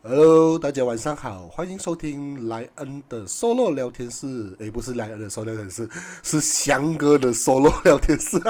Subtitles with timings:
[0.00, 4.54] Hello，大家晚上好，欢迎收听莱恩的 solo 聊天室。
[4.60, 5.88] 诶，不是莱恩的 solo 聊天室，
[6.22, 8.40] 是翔哥的 solo 聊天室。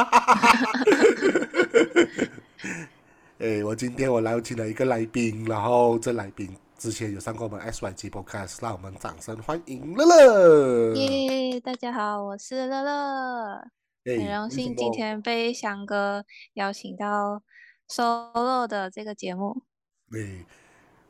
[3.39, 10.95] 诶，我今天我邀请了一个来宾，然后这来宾之前有上过我们 SYG Podcast，让我们掌声欢迎乐乐。
[10.97, 13.67] 耶，大家好，我是乐乐，
[14.05, 16.23] 很荣幸今天被翔哥
[16.55, 17.43] 邀请到
[17.89, 19.63] solo 的这个节目。
[20.11, 20.45] 对，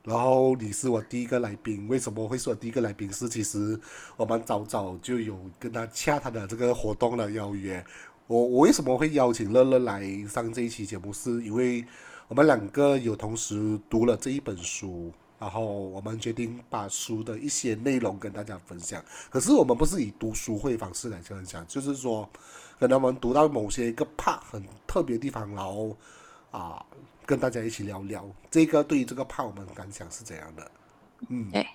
[0.09, 3.13] 然后你是我第一个来宾，为什么会是我第一个来宾？
[3.13, 3.79] 是其实
[4.17, 7.85] 我们早早就有跟他洽谈的这个活动的邀约。
[8.27, 11.13] 我我为什么会邀请乐乐来上这一期节目？
[11.13, 11.85] 是因为
[12.27, 19.05] 我们两个有同时读了这一本书，然后我们决定把书的一些内容跟大家分享。
[19.29, 22.27] 可是我们不是以读书会方式来分享，就是说，
[22.81, 25.95] 可能我们读到某些一个 part 很特别的地方，然后
[26.51, 26.83] 啊，
[27.29, 30.71] 跟大家一起聊聊这个对于这个 part 我们感想是怎样的。
[31.29, 31.69] 嗯，对，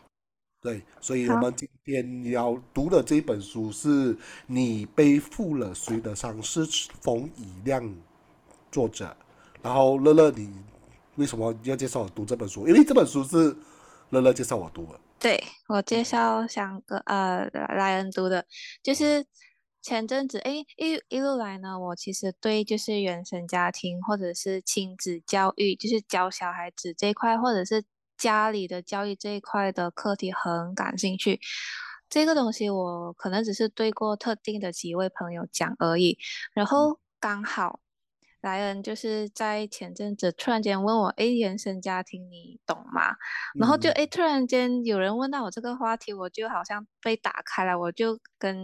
[0.59, 6.41] 对，所以我，们今天要读的这本书是你背负了谁的伤？
[6.41, 6.65] 是
[7.01, 7.87] 冯以亮
[8.71, 9.15] 作者。
[9.61, 10.51] 然后乐乐，你
[11.17, 12.67] 为什么要介绍我读这本书？
[12.67, 13.55] 因为这本书是
[14.09, 14.99] 乐乐介绍我读的。
[15.19, 18.43] 对，我介绍翔哥呃莱恩读的，
[18.81, 19.23] 就是
[19.83, 27.83] 前阵子哎一一路来呢，我其实对就是原生家庭或者是亲子教育，就是教小孩子这一块，或者是
[28.17, 31.41] 家里的教育这一块的课题很感兴趣。
[32.09, 36.17] 这个东西我可能只是对过特定的几位朋友讲而已，
[36.53, 37.81] 然后刚好
[38.43, 43.15] 莱恩就是在前阵子突然间问我，诶，原生家庭你懂吗？
[43.57, 48.57] 然后就嗯诶，突然间有人问到我这个话题，我就好像被打开了，我就跟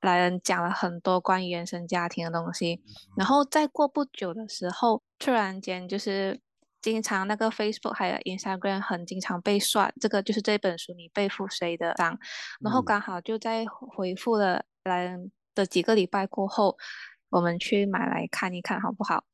[0.00, 2.82] 莱恩讲了很多关于原生家庭的东西。
[3.16, 6.40] 然后再过不久的时候，突然间就是
[6.82, 12.18] 经常那个 Facebook 还有 Instagram 很经常被刷，这个就是这本书你背负谁的伤，
[12.60, 16.76] 然后嗯刚好就在回复了莱恩的几个礼拜过后，
[17.30, 19.24] 我们去买来看一看好不好？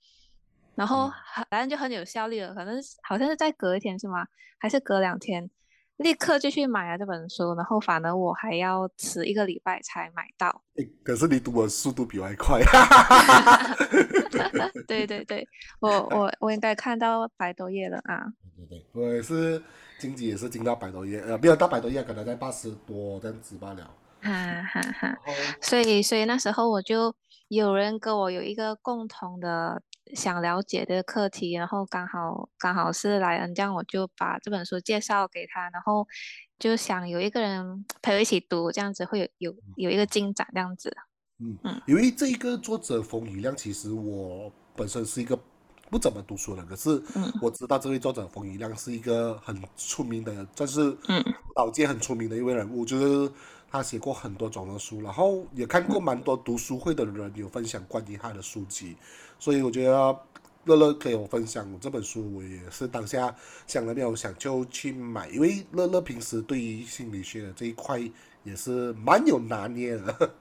[0.74, 1.10] 然后
[1.50, 4.26] 反正就很有效率了，可能好像是在隔一天是吗？
[4.58, 5.50] 还是隔两天，
[5.96, 10.62] 立刻就去买了这本书，然后反而我还要迟一个礼拜才买到。
[10.76, 12.60] 诶可是你读的速度比我还快。
[14.86, 15.48] 对对对，
[15.80, 18.26] 我 我我应该看到百多页了啊。
[18.56, 19.62] 对对对，我也是
[19.98, 23.90] 经济也是进到百多页，呃，没有到百多页，可能在八十多这样子罢了。
[24.20, 25.16] 哈哈哈，
[25.60, 27.14] 所以所以那时候我就
[27.48, 29.82] 有人跟我有一个共同的
[30.14, 36.06] 想了解的课题，然后刚好刚好是莱恩，这样我就把这本书介绍给他，然后
[36.58, 40.96] 就想有一个人陪我一起读，这样子会有有有一个进展这样子。
[41.38, 41.82] 嗯，嗯。
[41.86, 45.38] 因为这一个作者冯以亮，其实我本身是一个
[45.90, 47.32] 不怎么读书的人，可是嗯。
[47.40, 51.22] 我知道这位作者冯以亮是一个很出名的，算是嗯。
[51.54, 53.32] 岛界很出名的一位人物，就是
[53.70, 58.96] 他写过很多种的书，然后也看过蛮多读书会的人有分享关于他的书籍，
[59.38, 60.18] 所以我觉得
[60.64, 63.34] 乐乐给我分享这本书，我也是当下
[63.66, 68.00] 想了没有想就去买，因为乐乐平时对于心理学的这一块
[68.42, 70.32] 也是蛮有拿捏的。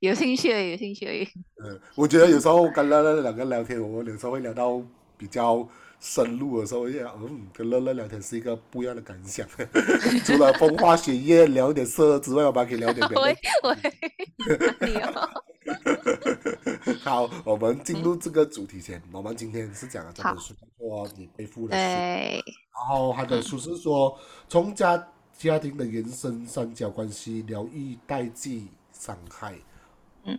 [0.00, 1.28] 有兴趣而有兴趣。
[1.64, 4.82] 嗯， 我觉得有时候跟乐乐两个聊天，我们有时候会聊到
[5.16, 5.68] 比较
[6.00, 9.46] 深入的时候，我就想，嗯，跟乐乐聊天是一个不一样的感想。
[10.24, 13.36] 除了风花雪月聊一点色之外，我们还可以聊点别的喂。
[13.64, 13.76] 喂？
[17.04, 22.42] 好，我们进嗯入这个主题前，我们今天是讲了这本好，书叫做《你背负的书》，对，
[22.74, 24.18] 然后他的嗯书是说
[24.48, 25.06] 从家
[25.36, 29.54] 家庭的原生三角关系疗愈代际伤害。
[30.24, 30.38] 嗯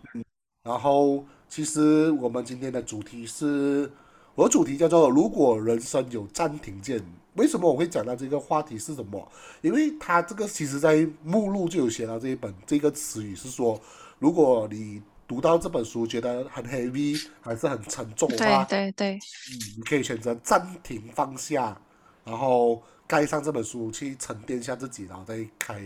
[0.63, 3.91] 然后，其实我们今天的主题是，
[4.35, 7.03] 我的主题叫做“如果人生有暂停键”。
[7.35, 9.31] 为什么我会讲到这个话题是什么？
[9.61, 13.79] 因为它这个其实在目录就有写到这一本这个词语是说，
[14.19, 21.81] 如果你读到这本书觉得很 heavy 还是很沉重的对话，对对，嗯，你可以选择暂停放下，
[22.25, 25.81] 然后盖上这本书去沉淀一下自己，然后再开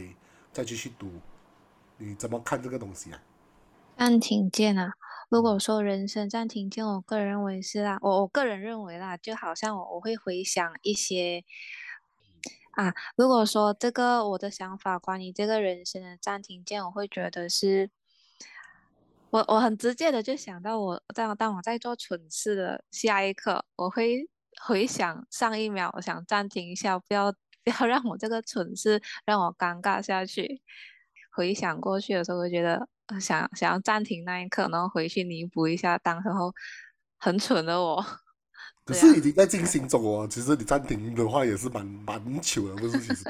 [0.52, 1.08] 再继续读。
[2.00, 3.22] 你怎么看这个东西啊？
[4.00, 4.92] 暂停键啊。
[5.30, 11.44] 如果说人生暂停键，我个人认为是啦，我我个人认为啦，就好像我我会回想一些
[12.72, 17.90] 啊，如果说这个我的想法关于这个人生的暂停键，我会觉得是，
[19.30, 24.30] 我我很直接的就想到我当当我在做蠢事的下一刻，我会
[24.62, 27.32] 回想上一秒，我想暂停一下，不要
[27.64, 30.62] 不要让我这个蠢事让我尴尬下去。
[31.36, 36.54] 回想过去的时候，会觉得呃想想要暂停那一刻，然后回去弥补一下当时候
[37.18, 38.04] 很蠢的我。
[38.86, 43.00] 可是已经在进行中哦，其实你暂停的话也是蛮蛮糗的，不是？
[43.00, 43.24] 其实，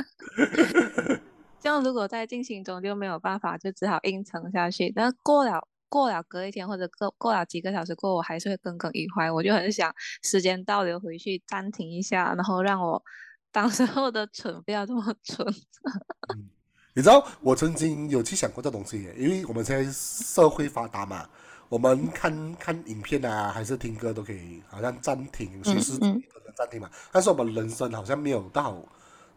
[1.62, 4.92] 这样如果在进行中就没有办法，就只好硬撑下去。
[4.94, 9.32] 但是过了过了隔一天或者过过了几个小时过后，我还是会耿耿于怀。
[9.32, 13.02] 我就很想时间倒流回去暂停一下，然后让我
[13.50, 15.48] 当时候的蠢不要这么蠢。
[16.36, 16.50] 嗯，
[16.96, 21.28] 你知道我曾经有去想过这东西，因为我们现在社会发达嘛，
[21.68, 26.90] 我们看看影片啊，还是听歌都可以，好像暂停，随时嗯都能暂停嘛。
[27.12, 28.82] 但是我们人生好像没有到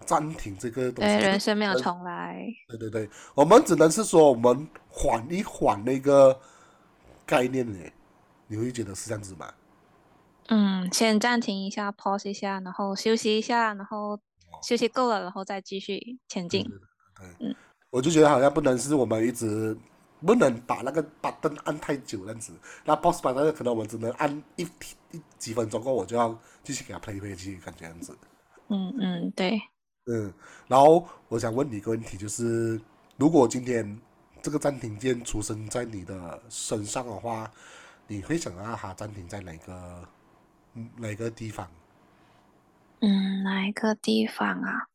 [0.07, 2.47] 暂停这个东西，对，人生没有重来。
[2.69, 6.41] 对对对，我们只能是说我们缓一缓那个
[7.27, 7.77] 概念呢，
[8.47, 9.53] 你会觉得是这样子吗？
[10.47, 14.17] 嗯，先暂停一下，pause 一下，然后休息一下，然后
[14.63, 16.63] 休息够了，然后再继续前进。
[16.63, 16.89] 对对对，
[17.41, 17.55] 嗯
[17.91, 19.75] 我就觉得好像不能是我们一直
[20.21, 22.53] 不能把那个把灯按太久这样子，
[22.85, 24.63] 那 boss 把那个可能我们只能按一
[25.11, 28.17] 一几分钟过后，我就要继续给他 play play 去，感觉这样子。
[28.69, 29.59] 嗯嗯，对。
[30.05, 30.31] 嗯，
[30.67, 32.79] 然后我想问你一个问题，就是
[33.17, 33.99] 如果今天
[34.43, 37.51] 这个暂停键出生在你的身上的话，
[38.07, 40.09] 你会想让它暂停在哪个
[40.75, 41.67] 嗯哪个地方？
[43.01, 44.89] 嗯，哪一个地方啊？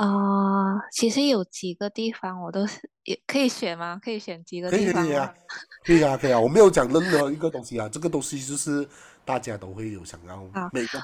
[0.00, 4.00] 呃，其实有几个地方我都是也可以选吗？
[4.02, 5.04] 可以选几个地方？
[5.04, 5.34] 可以啊，
[5.84, 8.88] 可以啊，可以啊，我没有讲任何一个东西啊，这个东西就是
[9.26, 10.42] 大家都会有想要
[10.72, 10.98] 每个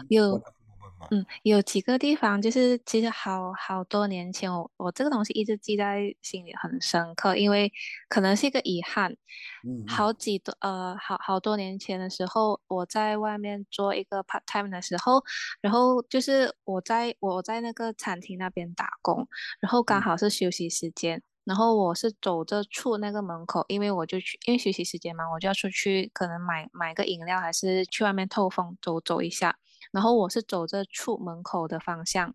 [0.99, 1.07] 嘛。
[1.11, 7.73] 嗯，有几个地方就是其实好好多年前我我这个东西一直记在心里很深刻，因为
[8.09, 9.13] 可能是一个遗憾。
[9.13, 15.23] 嗯嗯好几多呃好好多年前的时候，我在外面做一个 part time 的时候，
[15.61, 19.27] 然后就是我在我在那个餐厅那边打工，
[19.61, 21.23] 然后刚嗯好是休息时间。
[21.45, 29.57] 然后我是走着出那个门口，因为我就去，因为休息时间嘛，我就要出去，可能买买个饮料，还是去外面透风走走一下。
[29.97, 32.35] 然后我是走着出门口的方向，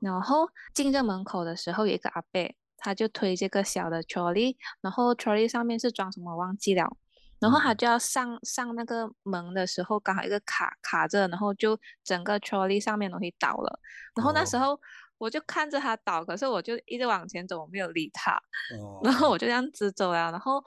[0.00, 6.90] 然后进这门口的时候，有一个阿伯，他就推这个小的 trolley，然后 trolley 上面是装什么忘记了，
[7.38, 7.76] 然后他嗯。
[7.76, 13.78] 就要上上那个门的时候，刚好一个卡卡着，然后就整个 trolley 上面东西倒了，
[14.16, 14.60] 然后那时哦。
[14.60, 14.80] 候
[15.18, 18.32] 我就看着他倒，可是我就一直往前走，我没有理他，
[18.76, 19.38] 哦，然后我。
[19.38, 20.64] 就这样子走了，然后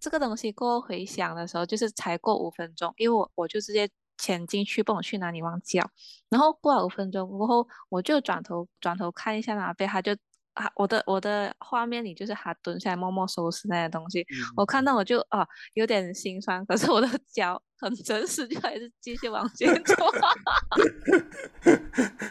[0.00, 3.88] 这个东西过后回想的时候，就是才过五分钟，因为我我就直接
[4.20, 5.88] 潜进去，不懂去哪里忘记了。
[6.28, 10.14] 然后过了五分钟过后，我就转头转头看一下那边，他就
[10.54, 14.26] 啊，我的我的画面里就是他蹲下来默默收拾那些东西，
[14.56, 19.94] 我看到我就啊有点心酸，可是我的 脚很真实，就还是继续往前走。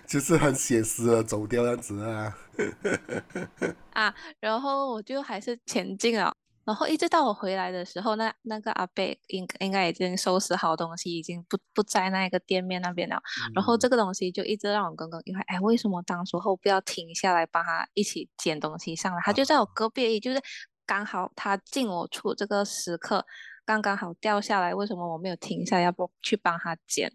[0.06, 2.38] 就是很写实的走掉这样子啊。
[3.94, 6.36] 啊，然后我就还是前进了，
[6.70, 13.20] 然后一直到我回来的时候，那那个阿贝应应该已经收拾好东西，已经不不在那个店面那边了。
[13.56, 19.20] 然后嗯这个东西就一直让我耿耿于怀，哎，为什么当初后不要停下来帮他一起捡东西上来？
[19.26, 20.40] 他就在我隔壁就是
[20.86, 23.26] 刚好他进我出这个时刻，
[23.66, 27.12] 刚刚好掉下来，为什么我没有停下来，要不去帮他捡？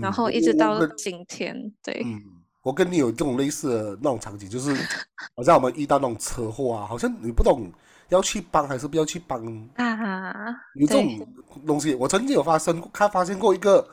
[0.00, 2.22] 然后一直到今天，对，嗯，
[2.62, 4.72] 我跟你有这种类似的那种场景，就是
[5.34, 7.72] 好像我们遇到那种车祸啊，好像你不懂
[8.08, 9.40] 要去帮还是不要去帮，
[9.76, 11.28] 啊，有这对，种
[11.66, 11.94] 东西。
[11.94, 13.86] 我曾经有发生过，看发现过一个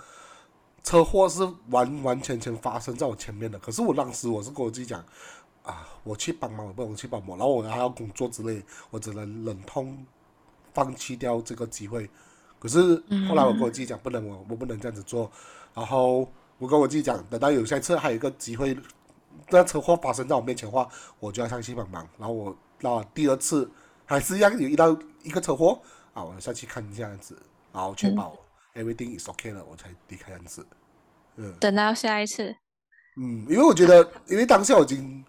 [0.84, 5.04] 车祸是完完全全发生在我前面的，可是我当时我是跟我自己讲
[5.64, 10.06] 啊，我去帮忙，我不能去帮忙，然后我还要工作之类，我只能忍痛
[10.74, 12.10] 放弃掉这个机会。
[12.58, 12.96] 可是
[13.28, 15.30] 后来我跟我自己讲，不能，我我不能这样子做。
[15.74, 18.76] 然后我跟我自己讲，等到有下次还有一个机会，
[19.50, 20.88] 那车祸发生在我面前的话，
[21.20, 22.08] 我就要上去帮忙。
[22.18, 23.70] 然后我那第二次
[24.06, 25.82] 还是一样有遇到一个车祸
[26.14, 27.38] 啊，我下去看一下这样子，
[27.74, 28.38] 然后确嗯保
[28.76, 30.66] everything is okay 了，我才离开这样子。
[31.38, 32.56] 嗯等到下一次。
[33.18, 35.24] 嗯，因为我觉得，因为当下我已经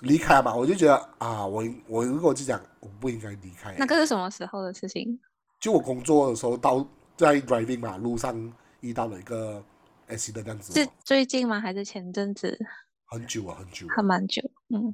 [0.00, 5.18] 离开了嘛，我就觉得啊，我我如果就讲我不应该离开，那个是什么时候的事情？
[5.60, 9.62] 就我工作的时候到在 driving 嘛，路上遇到了一个
[10.08, 11.60] accident 这样子是哦，最近吗？
[11.60, 12.58] 还是前阵子？
[13.06, 14.02] 很久啊，很久还啊。
[14.02, 14.42] 蛮久。
[14.74, 14.92] 嗯，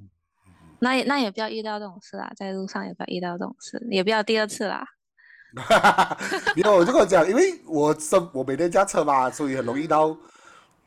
[0.83, 4.85] 那也那也不要遇到这种事啦，在路上也不要遇到这种事，也不要第二次啦。
[6.57, 10.17] 没有，我就跟我讲，因为我生我每天驾车嘛，所以很容易到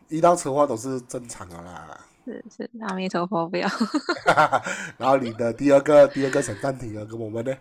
[0.09, 1.97] 遇到车祸都是正常的啦。
[2.25, 3.69] 是是，阿弥陀佛，不要。
[4.97, 7.55] 然后你的第二个第二个想暂停啊跟我们呢？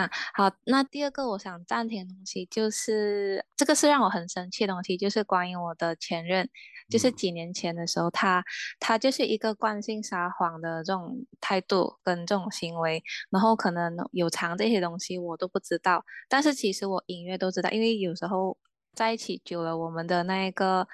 [0.00, 6.48] 啊，好，那第二个我想暂停的东西就是这个是让我很生气的东西，就是关于我的前任，
[6.88, 7.12] 就是嗯。
[7.12, 8.42] 几年前的时候，他
[8.78, 18.56] 他就是一个惯性撒谎的这种态度跟这种行为，然后可能有藏这些东西我都不知道，但是其实我隐约都知道，因为有时候
[18.94, 20.86] 在一起久了，我们的那一个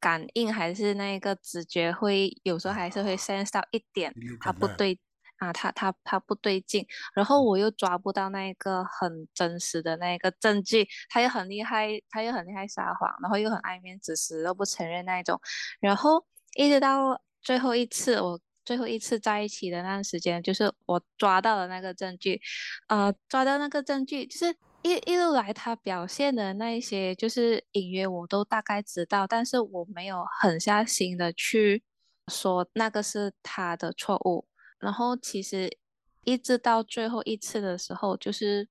[0.00, 4.98] 感应还是那个直觉会有时候还是会 sense 到一点他不对
[5.38, 15.40] 啊，他他他不对劲，然后我又抓不到那一个很真实的那一个证据，他又很厉害，他又很厉害撒谎，然后又很爱面子，死都不承认那一种，
[15.80, 16.24] 然后
[16.56, 18.40] 一直到最后一次我。
[18.66, 22.40] 最后一次在一起的那段时间，就是我抓到了那个证据，
[22.88, 31.82] 呃，抓到那个证据，就是一一路来他表现的那一些，就是隐约我都大概知道，但是我没有狠下心的去
[32.28, 34.46] 说那个是他的错误。
[34.78, 35.78] 然后其实
[36.24, 38.68] 一直到最后一次的时候，就是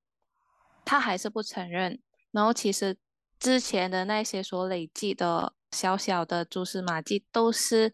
[0.86, 2.01] 他还是不承认。
[2.31, 2.98] 然后其实
[3.39, 7.93] 之前的那些所累积的小小的蛛丝马迹，都是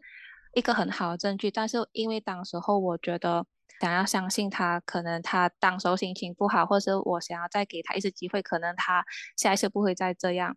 [0.54, 1.51] 一个很好的证据。
[1.51, 3.46] 但是因为当时候我觉得
[3.82, 9.06] 想要相信他，可能他当时候心情不好，或者是我想要再给他一次机会，可能他
[9.38, 10.56] 下一次不会再这样。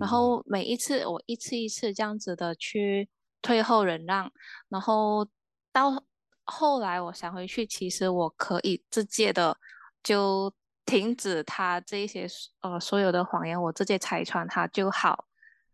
[0.00, 3.08] 嗯后每一次我一次一次这样子的去
[3.40, 4.32] 退后忍让，
[4.68, 5.28] 然后
[5.72, 6.04] 到
[6.46, 9.58] 后来我想回去，其实我可以直接的
[10.02, 10.52] 就
[10.84, 12.26] 停止他这一些
[12.60, 15.26] 呃所有的谎言，我直接拆穿他就好。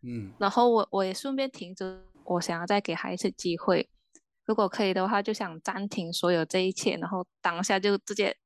[0.03, 3.89] 嗯然后我我也顺便停止，我想要再给他一次机会。
[4.45, 8.37] 如果可以的话，就想暂停所有这一切，然后当下就直接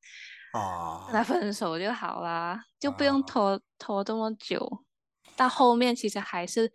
[0.53, 4.85] 跟他啊分手就好啦，就不啊用拖拖这么久。
[5.37, 6.71] 到后面其实还是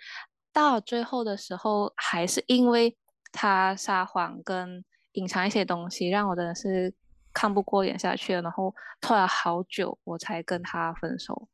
[0.51, 2.98] 到最后的时候，还是因为
[3.31, 6.94] 他撒谎跟隐藏一些东西，让我真的是
[7.34, 11.48] 看不过眼下去了，然后拖了好久我才跟他分手。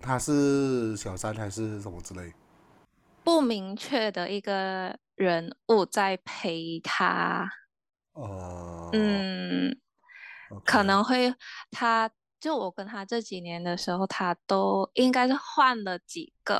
[0.00, 2.32] 他是小三还是什么之类？
[3.24, 7.48] 不明确的一个人物在陪他，
[8.12, 9.76] 哦，嗯
[10.64, 11.34] 可能会
[11.70, 16.56] 他就我跟他这几年的时候，他都应该是换了几个，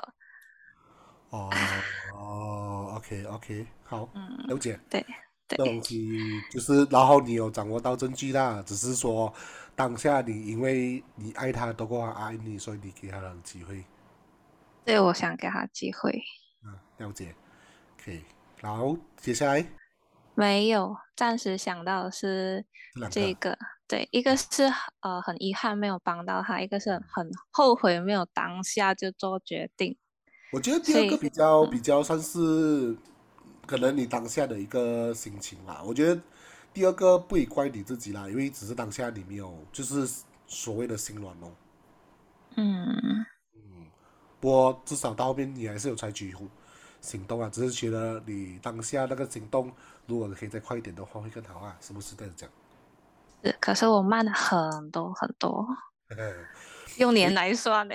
[1.30, 1.50] 哦
[2.14, 4.78] 哦，OK OK，好，嗯，了解。
[4.90, 5.04] 对
[5.48, 6.18] 这东西
[6.50, 9.32] 就是，然后你有掌握到证据啦，只是说
[9.74, 13.84] 当下你因为你爱他多过他爱你，所以你给他了机会。
[14.84, 16.22] 对，我想给他机会，
[16.64, 17.34] 嗯，了解。
[18.02, 18.22] 可以，
[18.60, 19.66] 然后接下来？
[20.34, 22.64] 没有，暂时想到的是
[23.10, 24.64] 这个，对，一个是
[25.00, 29.96] 呃很遗憾没有帮到他，一个是很后悔没有当下就做决定，
[30.52, 31.70] 我觉得第二个比较嗯。
[31.70, 32.96] 比较算是
[33.68, 35.82] 可能你当下的一个心情啦。
[35.84, 36.20] 我觉得
[36.72, 40.08] 第二个不以怪你自己啦，因为只是当下你没有就是
[40.46, 41.52] 所谓的心软哦。
[42.56, 43.26] 嗯。
[43.54, 43.86] 嗯
[44.40, 46.34] 不过至少到后面你还是有采取
[47.00, 49.70] 行动啊，只是觉得你当下那个行动，
[50.06, 52.48] 如果可以再快一点的话会更好啊，是不是这样讲？
[53.44, 55.66] 是，可是我慢了很多很多，
[56.98, 57.94] 用年来算呢。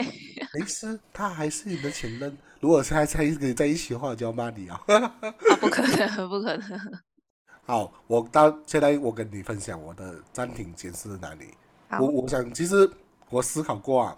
[0.54, 2.38] 没事，他还是你的前任。
[2.60, 4.82] 如果是还在跟你在一起的话，我就要骂你啊。
[4.88, 5.16] 啊，
[5.60, 6.80] 不可能，不可能。
[7.66, 11.54] 好，我到现在我跟你分享我的暂停键是哪里。
[12.00, 12.90] 我我想，其实
[13.30, 14.18] 我思考过啊，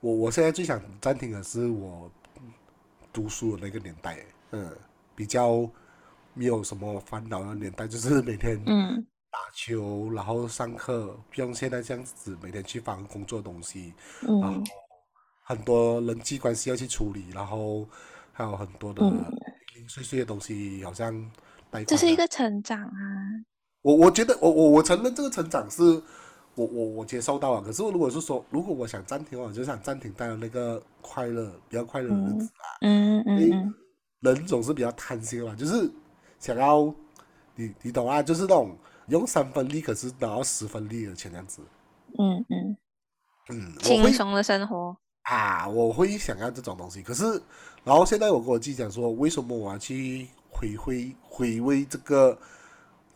[0.00, 2.10] 我我现在最想暂停的是我
[3.12, 4.18] 读书的那个年代，
[4.52, 4.74] 嗯，
[5.14, 5.68] 比较
[6.34, 14.64] 没有什么烦恼的年代，就是每天嗯打球，然后上课，不用现在这样子每天去翻工作的东西，然后嗯
[15.42, 17.88] 很多人际关系要去处理，然后
[18.32, 19.10] 还有很多的嗯。
[19.74, 21.12] 零零碎碎的东西，好像
[21.70, 22.92] 贷这是一个成长啊。
[23.80, 25.82] 我我觉得我我我承认这个成长是
[26.54, 33.20] 我我我接受到了，可是如果是说如果我想暂停我就想暂停到那个快乐比较快乐的日子啊，嗯。
[33.26, 33.74] 嗯嗯
[34.20, 35.90] 人总是比较贪心嘛，就是
[36.38, 36.94] 想要
[37.56, 38.76] 你你懂啊，就是那种
[39.08, 41.62] 用三分力可是拿到十分力的钱这样子，
[42.18, 42.76] 嗯嗯，
[43.50, 44.96] 嗯，轻松的生活。
[45.22, 47.24] 啊，我会想要这种东西，可是
[47.84, 52.36] 然后现在我跟我自己讲说，为什么我要去回回回味这个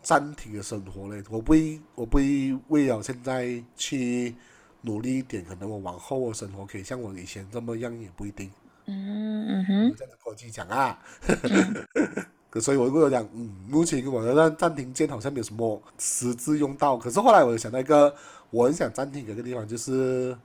[0.03, 1.23] 暂停的生活嘞？
[1.29, 4.37] 我不会，我不会为了现在去
[4.83, 8.51] 努力一点，可能我往后的生活可以像我以前这么样，也不一定。
[8.87, 10.97] 嗯嗯我哼这样子跟我自己讲啊，
[12.61, 16.97] 所以我就有讲，嗯，目前我的那暂停键好像没有什么实质用到。
[16.97, 18.15] 可是后来我又想到一个，
[18.51, 20.37] 我很想暂停的一个地方，就是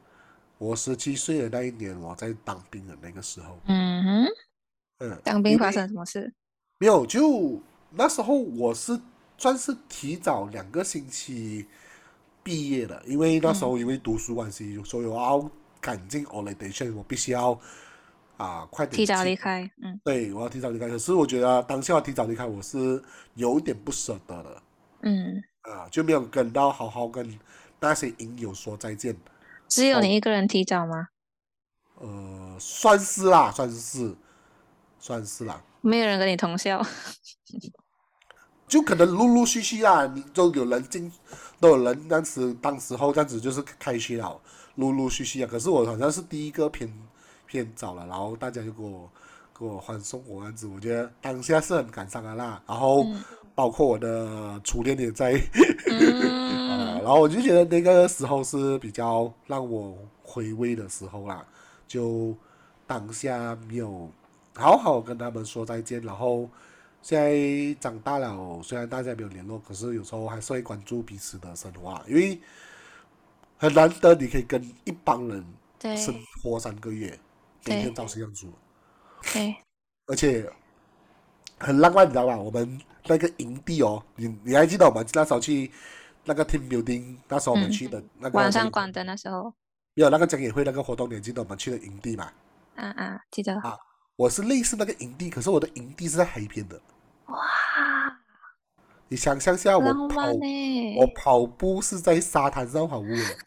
[0.58, 4.28] 我十七岁的那一年，我在当兵的那个时候，嗯哼，
[5.00, 6.34] 嗯，当兵发生什么事？
[6.80, 7.60] 没有，就
[7.92, 9.00] 那时候我是
[9.38, 11.66] 算是提早两个星期
[12.44, 15.50] 毕业的，因为那时候因为读书关系，所以我要
[15.80, 17.60] 赶进 orientation，我必须要
[18.42, 19.70] 啊、快点提早离开。
[19.84, 20.88] 嗯对，我要提早离开。
[20.88, 23.02] 可是我觉得当下提早离开，我是
[23.36, 24.62] 有一点不舍得的
[25.02, 27.40] 嗯，啊，就没有跟到好好跟
[27.80, 29.16] 那些影友说再见。
[29.68, 31.10] 只有你一个人提早吗？
[32.00, 34.16] 呃，算是啦，算是，
[35.00, 35.62] 算是啦。
[35.82, 36.84] 没有人跟你同校，
[38.68, 41.12] 就可能陆陆续续啊，你都有人进，
[41.60, 44.42] 都有人当时当时候这样子就是开学了，
[44.76, 45.48] 陆陆续续啊。
[45.50, 46.92] 可是我好像是第一个偏
[47.52, 49.10] 偏早了，然后大家就给我
[49.60, 52.64] 给我欢送我这样子，我觉得当下是很感伤的啦。
[52.66, 53.06] 然后
[53.54, 55.34] 包括我的初恋也在，
[55.92, 61.46] 呃，然后我就觉得那个时候是比较让我回味的时候啦，
[61.86, 62.34] 就
[62.88, 64.10] 当下没有
[64.56, 66.50] 好好跟他们说再见，然后
[67.02, 72.40] 现在长大了，虽然大家没有联络，可是有时候还是会关注彼此的生活啊，因为
[73.58, 75.46] 很难得你可以跟一帮人
[75.78, 75.98] 对。
[75.98, 77.20] 生活三个月，对
[77.66, 78.52] 每天照吃样煮，
[79.34, 79.56] 对，
[80.08, 80.52] 而且
[81.60, 82.38] 很浪漫，你知道吧？
[82.38, 85.72] 我们那个营地哦，你你还记得我们那时候去
[86.24, 87.72] 那个 team building，那时候我们嗯。
[87.72, 89.54] 去的那个晚上关灯那时候，
[89.94, 92.32] 没有那个讲演会那个活动，你还记得我们去的营地嘛？
[92.76, 93.78] 啊啊，记得，啊
[94.16, 96.80] 我是类似那个营地，可是我的营地是在海边的。
[97.28, 97.38] 哇，
[99.08, 100.32] 你想象下，我跑
[100.98, 103.38] 我跑步是在沙滩上跑步的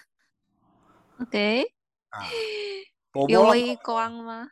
[1.20, 1.62] ，OK，
[2.10, 2.22] 啊，
[3.14, 4.48] 我有微光吗？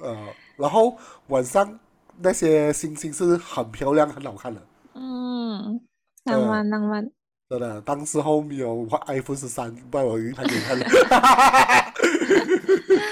[0.00, 0.26] 呃，
[0.56, 0.96] 然后
[1.28, 1.78] 晚上
[2.18, 4.60] 那些星星是很漂亮、很好看的。
[4.94, 5.80] 嗯，
[6.24, 7.08] 浪漫浪漫，
[7.48, 10.84] 真的，当时候没有 iPhone 十三，不然我已经拍给你看了。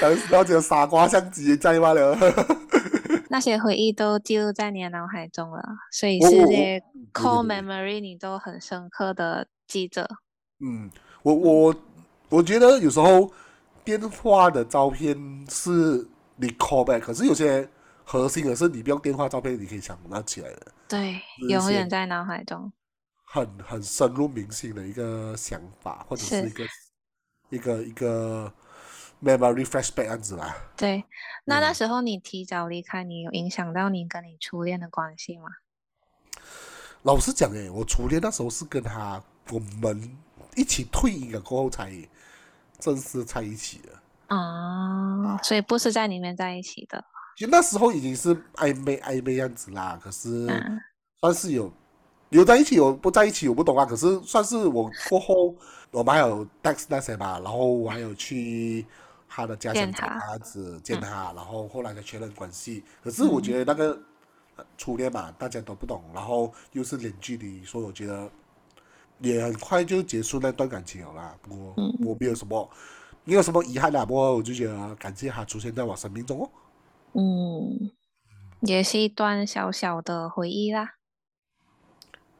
[0.00, 2.16] 当时候只有傻瓜相机在罢了。
[3.30, 5.62] 那些回忆都记录在你的脑海中了，
[5.92, 10.08] 所以是这些 core memory 你都很深刻的记着。
[10.60, 10.90] 嗯，
[11.22, 11.74] 我我
[12.30, 13.30] 我觉得有时候
[13.88, 15.16] 电话的照片
[15.48, 17.66] 是你 call back，可是有些
[18.04, 21.18] 核心的是你不用电话照片，你可以想拿起来的，对，
[21.48, 22.70] 永远在脑海中。
[23.24, 26.66] 很很深入民心的一个想法，或者是是一个
[27.48, 28.52] 一个一个
[29.22, 30.54] memory flashback 这样子啦。
[30.76, 31.02] 对，
[31.46, 35.48] 那那嗯时候你提早离开，你有影响到你跟你初恋的关系吗？
[37.04, 40.14] 老实讲，诶，我初恋那时候是跟他我们
[40.56, 41.90] 一起退役了过后才
[42.78, 44.36] 正式在一起了。
[44.36, 47.02] 啊，所以不是在里面在一起的。
[47.36, 50.80] 就那时候已经是暧昧暧昧样子啦，可是嗯
[51.20, 51.72] 算是有
[52.30, 53.86] 有在一起，有不在一起我不懂啊。
[53.86, 55.54] 可是算是我过后，
[55.92, 58.84] 我们还有 text 那些吧，然后我还有去
[59.28, 62.82] 他的家乡他找他子见他，然后后来才确认关系。
[63.02, 63.98] 可是我觉得那个
[64.56, 68.28] 呃初恋嘛，大家都不懂，然后又是远距离，所以我觉得
[69.20, 71.36] 也很快就结束那段感情了啦。
[71.42, 72.70] 不过我没有什么
[73.24, 76.50] 没有什么遗憾啦，不过我就觉得感谢他出现在我生命中哦。
[77.14, 77.90] 嗯，
[78.60, 80.94] 也是一段小小的回忆啦。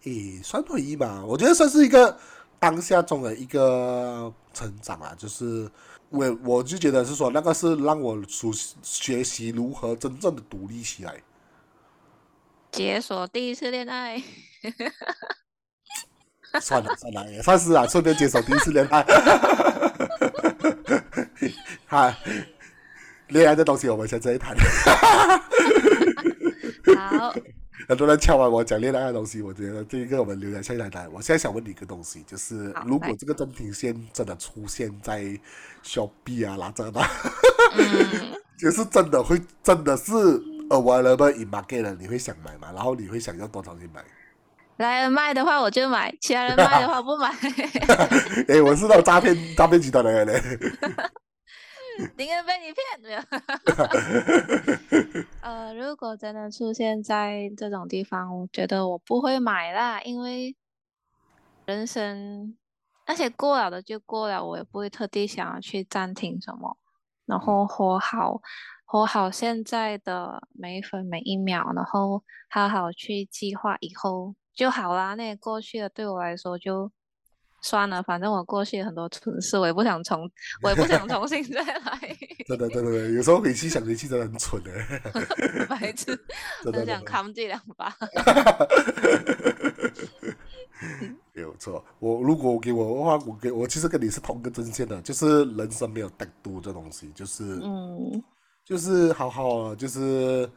[0.05, 2.19] 诶，算回忆吧，我觉得算是一个
[2.59, 5.71] 当下中的一个成长啊，就是
[6.11, 11.21] 我我就觉得是说那个是让我熟悉学习如何真正的独立起来。
[12.71, 14.23] 解锁第一次恋爱，
[16.61, 19.05] 算了算了，也算是啊，顺便接手第一次恋爱。
[21.87, 22.17] 哈，
[23.29, 24.57] 恋爱的东西我们先这一谈。
[26.97, 27.35] 好，
[27.89, 31.11] 很多人敲完我讲恋爱的东西，我觉得这一个我们留在下一谈。
[31.13, 35.23] 我现在想问你一个东西，就是如果这个真品线真的出现在
[35.85, 37.09] Shopee 啊、拉扎达，
[37.77, 40.13] 嗯， 就是真的会真的是
[40.69, 42.73] available in market 了，你会想买吗？
[42.75, 44.03] 然后你会想要多少钱买？
[44.79, 47.31] 来人卖的话我就买，其他人卖的话不买，
[48.49, 50.33] 哎，我是那种诈骗诈骗集团的人呢。
[52.17, 52.79] 宁愿被你骗。
[53.03, 53.21] 没有
[55.43, 60.55] 呃，如果真的出现在这种地方，我觉得我不会买啦，因为
[61.67, 62.57] 人生
[63.09, 66.79] 那些过了的就过了，我也不会特地想要去暂停什么，
[67.27, 68.41] 然后活好，
[68.85, 75.14] 活好现在的每一分每一秒，然后好好去计划以后就好啦。
[75.14, 76.90] 那些过去的对我来说就
[77.62, 80.29] 算了，反正我过去很多蠢事，我也不想重，
[80.62, 82.16] 我也不想重新再来。
[82.49, 84.73] 真的真的，真的有时候回去想回去真的很蠢的，
[85.71, 86.18] 白痴，
[86.64, 87.97] 很想扛这两把。
[91.33, 91.85] 没有错。
[92.01, 98.21] 我如果给我的话，我给我其实跟你是同个阵线的，就是人生没有歹毒这东西，就是嗯
[98.64, 100.51] 就是好好，就是，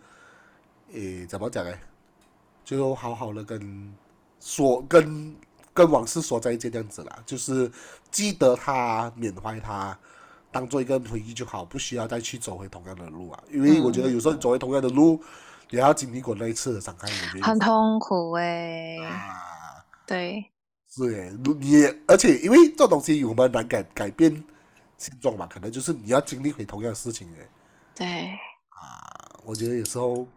[0.91, 1.71] 诶，怎么讲呢？
[2.63, 3.93] 就好好的跟
[4.39, 5.35] 说跟
[5.73, 7.71] 跟往事说再见这样子啦，就是
[8.09, 9.97] 记得他，缅怀他，
[10.51, 13.43] 当做一个回忆就好，不需要再去走回同样的路啊。
[13.49, 15.21] 因为我觉得有时候你走回同样的路，
[15.69, 20.45] 你还要经历过那一次的伤害，我觉得很痛苦哎、啊，对，
[20.89, 24.43] 是诶，如你也而且因为这东西我们难改改变
[24.97, 27.49] 现状嘛，可能就是你要经历回同样的事情诶。
[27.95, 28.07] 对，
[28.69, 30.27] 啊，我觉得有时候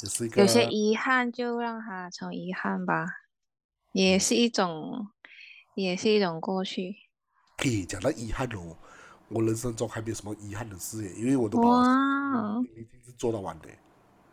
[0.00, 3.06] 也是一个有些遗憾就让它成为遗憾吧，
[3.92, 5.08] 也是一种，
[5.74, 6.94] 也是一种过去。
[7.64, 8.76] 诶，讲到遗憾哦，
[9.28, 13.68] 我人生中还没有什么遗憾的事耶，因为我都把我哇，一定是做到完的。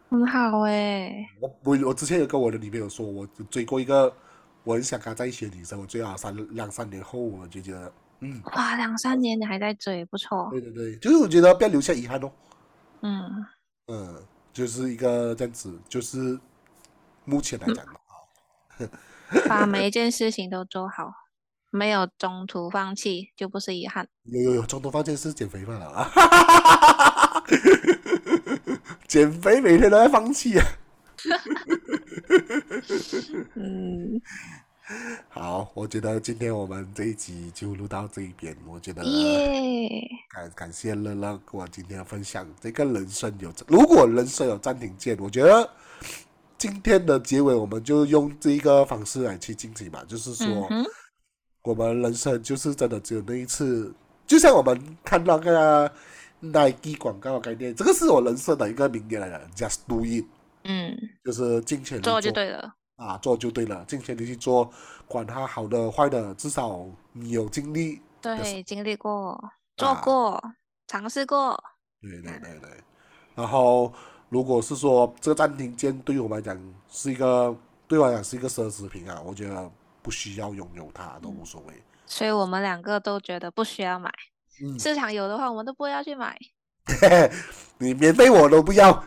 [0.10, 4.16] 很好哎，我我我之前有跟我的女朋友说，我追过一个
[4.64, 10.48] 我很想跟她在一起的女生，我追了三两三年后，我就觉得，嗯，哇，两三年你还在追，不错。
[10.52, 12.32] 对对对，就是我觉得不要留下遗憾哦，
[13.02, 13.46] 嗯，
[13.88, 14.24] 嗯，
[14.56, 16.40] 就是一个这样子，就是
[17.26, 18.90] 目前来讲的话，
[19.50, 21.12] 把每一件事情都做好，
[21.72, 24.08] 没有中途放弃，就不是遗憾。
[24.24, 26.10] 有有有，中途放弃是减肥嘛了啊，
[29.10, 30.66] 减肥每天都在放弃啊。
[33.56, 34.22] 嗯，
[35.30, 38.56] 好，我觉得今天我们这一集就录到这一边。
[38.68, 42.48] 我觉得耶，感感谢乐乐跟我今天的分享。
[42.62, 45.68] 这个人生有，如果人生有暂停键，我觉得
[46.58, 50.86] 今天的结尾我们就用这一个方式来去进行吧，就是说，嗯，
[51.64, 53.92] 我们人生就是真的只有那一次，
[54.28, 55.92] 就像我们看到那个
[56.42, 60.26] Nike 广告的概念，这个是我人生的一个名言来的，Just do it，
[60.64, 62.76] 嗯，就是尽全力做就对了。
[62.96, 64.72] 啊，做就对了，尽全力去做，
[65.08, 68.02] 管它好的坏的，至少你有经历。
[68.22, 70.42] 对，经历过，做过，
[70.88, 71.62] 尝试过。
[72.02, 72.70] 对对对对。
[73.36, 73.94] 然后，
[74.30, 77.56] 如果是说这个暂停键对于我们来讲是一个，
[77.88, 79.70] 对我来讲是一个奢侈品啊，我觉得
[80.02, 81.84] 不需要拥有它都无所谓。
[82.06, 84.12] 所以我们两个都觉得不需要买，
[84.64, 86.38] 嗯，市场有的话我们都不要去买。
[87.80, 89.04] 你免费我都不要。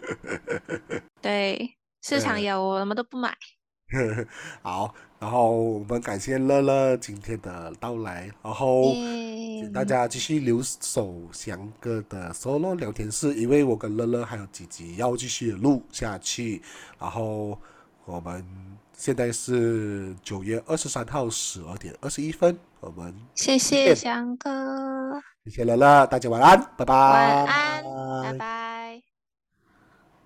[1.20, 3.34] 对，市场有我们都不买。
[4.60, 16.60] 好，然后我们感谢乐乐今天的到来，然后请大家继续留守翔哥的 solo 聊天室，因为我跟乐乐还有几集要继续录下去。
[16.98, 17.58] 然后
[18.04, 18.44] 我们
[18.92, 29.02] 现在是九月二十三号十二点二十一分，我们谢谢翔哥，谢谢乐乐，大家晚安，拜拜，晚安，拜拜。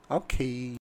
[0.09, 0.73] OK。